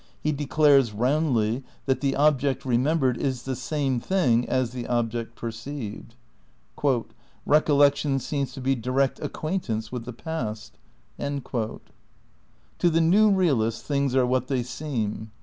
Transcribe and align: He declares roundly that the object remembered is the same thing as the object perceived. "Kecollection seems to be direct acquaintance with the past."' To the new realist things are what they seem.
He 0.19 0.31
declares 0.31 0.93
roundly 0.93 1.63
that 1.85 2.01
the 2.01 2.15
object 2.15 2.65
remembered 2.65 3.17
is 3.19 3.43
the 3.43 3.55
same 3.55 3.99
thing 3.99 4.49
as 4.49 4.71
the 4.71 4.87
object 4.87 5.35
perceived. 5.35 6.15
"Kecollection 7.45 8.19
seems 8.19 8.51
to 8.53 8.61
be 8.61 8.73
direct 8.73 9.19
acquaintance 9.19 9.91
with 9.91 10.05
the 10.05 10.11
past."' 10.11 10.79
To 11.19 11.81
the 12.89 12.99
new 12.99 13.29
realist 13.29 13.85
things 13.85 14.15
are 14.15 14.25
what 14.25 14.47
they 14.47 14.63
seem. 14.63 15.29